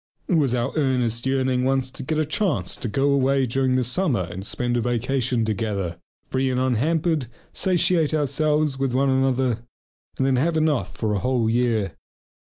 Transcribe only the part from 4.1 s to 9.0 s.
and spend a vacation together, free and unhampered, satiate ourselves with each